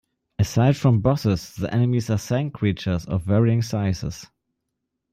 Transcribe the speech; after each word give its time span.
Aside 0.39 0.77
from 0.77 1.01
bosses, 1.01 1.53
the 1.55 1.71
enemies 1.71 2.09
are 2.09 2.17
sand 2.17 2.55
creatures 2.55 3.05
of 3.05 3.21
varying 3.21 3.61
sizes. 3.61 4.25